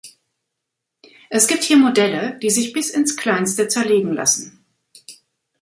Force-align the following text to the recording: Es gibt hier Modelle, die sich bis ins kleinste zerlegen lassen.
Es 1.29 1.45
gibt 1.45 1.61
hier 1.63 1.77
Modelle, 1.77 2.39
die 2.39 2.49
sich 2.49 2.73
bis 2.73 2.89
ins 2.89 3.15
kleinste 3.17 3.67
zerlegen 3.67 4.13
lassen. 4.13 4.65